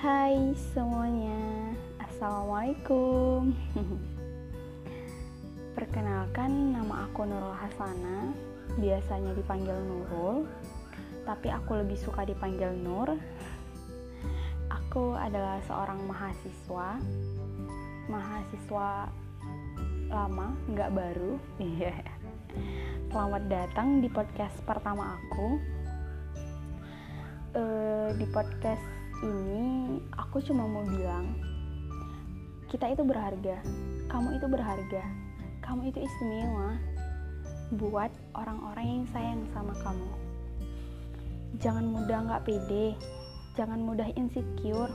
[0.00, 3.52] Hai semuanya, Assalamualaikum.
[5.76, 8.32] Perkenalkan nama aku Nurul Hasana
[8.80, 10.48] Biasanya dipanggil Nurul
[11.28, 13.12] Tapi aku lebih suka dipanggil Nur.
[14.72, 16.96] Aku adalah seorang mahasiswa.
[18.08, 19.04] Mahasiswa
[20.08, 21.36] lama, nggak baru.
[21.76, 22.00] Iya.
[23.12, 25.60] Selamat datang di podcast pertama aku.
[27.52, 31.28] Uh, Di podcast ini aku cuma mau bilang
[32.70, 33.58] kita itu berharga.
[34.06, 35.02] Kamu itu berharga.
[35.58, 36.78] Kamu itu istimewa
[37.74, 40.12] buat orang-orang yang sayang sama kamu.
[41.58, 42.94] Jangan mudah nggak pede.
[43.58, 44.94] Jangan mudah insecure.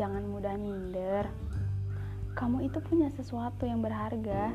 [0.00, 1.28] Jangan mudah minder.
[2.32, 4.48] Kamu itu punya sesuatu yang berharga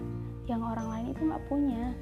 [0.49, 1.93] yang orang lain itu nggak punya.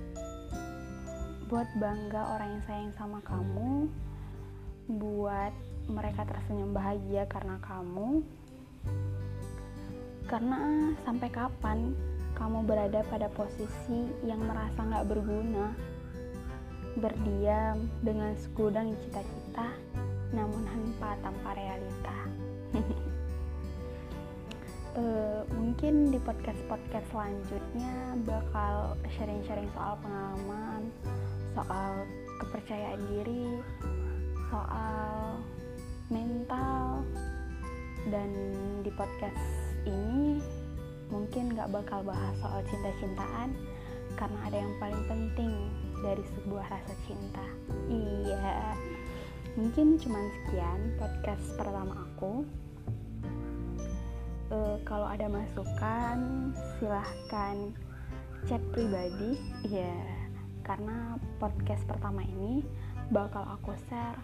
[1.51, 3.91] Buat bangga orang yang sayang sama kamu
[4.95, 5.51] buat
[5.89, 8.25] mereka tersenyum bahagia karena kamu.
[10.25, 11.93] Karena sampai kapan
[12.35, 15.71] kamu berada pada posisi yang merasa nggak berguna?
[16.97, 19.69] Berdiam dengan segudang cita-cita
[20.35, 22.17] namun hampa tanpa realita.
[24.95, 30.91] Uh, mungkin di podcast-podcast selanjutnya bakal sharing-sharing soal pengalaman
[31.55, 32.03] soal
[32.43, 33.63] kepercayaan diri
[34.51, 35.24] soal
[38.15, 38.31] dan
[38.79, 39.43] di podcast
[39.83, 40.39] ini
[41.11, 43.51] mungkin gak bakal bahas soal cinta-cintaan
[44.15, 45.51] karena ada yang paling penting
[45.99, 47.43] dari sebuah rasa cinta.
[47.91, 48.71] Iya.
[49.59, 52.47] Mungkin cuman sekian podcast pertama aku.
[54.47, 57.75] E, kalau ada masukan silahkan
[58.47, 59.35] chat pribadi.
[59.67, 59.91] Ya
[60.63, 62.63] karena podcast pertama ini
[63.11, 64.17] bakal aku share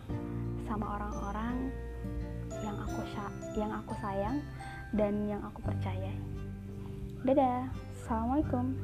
[0.66, 1.41] sama orang-orang
[2.92, 3.08] aku
[3.56, 4.44] yang aku sayang
[4.92, 6.12] dan yang aku percaya.
[7.24, 7.72] Dadah.
[7.96, 8.76] Assalamualaikum.